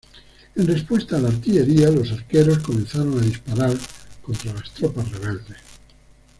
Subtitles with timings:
[0.55, 3.77] En respuesta a la artillería, los arqueros comenzaron a disparar
[4.23, 5.57] contra las tropas rebeldes.